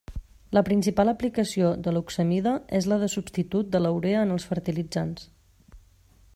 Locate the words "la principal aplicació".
0.57-1.67